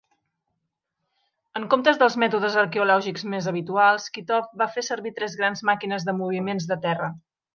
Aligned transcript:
En 1.59 1.67
comptes 1.73 1.99
dels 2.03 2.15
mètodes 2.23 2.57
arqueològics 2.61 3.27
més 3.35 3.51
habituals, 3.53 4.09
Kitov 4.17 4.49
va 4.63 4.69
fer 4.77 4.87
servir 4.89 5.13
tres 5.21 5.39
grans 5.43 5.63
màquines 5.73 6.09
de 6.09 6.19
moviments 6.25 6.69
de 6.75 6.81
terra. 6.89 7.13